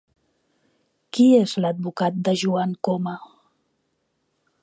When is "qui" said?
1.17-1.25